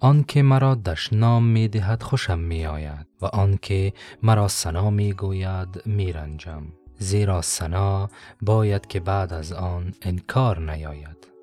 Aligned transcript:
آنکه 0.00 0.42
مرا 0.42 0.74
دشنام 0.74 1.44
می 1.44 1.68
دهد 1.68 2.02
خوشم 2.02 2.38
می 2.38 2.66
آید 2.66 3.06
و 3.22 3.26
آنکه 3.26 3.92
مرا 4.22 4.48
سنا 4.48 4.90
می 4.90 5.12
گوید 5.12 5.82
می 5.86 6.12
رنجم 6.12 6.62
زیرا 6.98 7.42
سنا 7.42 8.10
باید 8.42 8.86
که 8.86 9.00
بعد 9.00 9.32
از 9.32 9.52
آن 9.52 9.94
انکار 10.02 10.72
نیاید. 10.72 11.35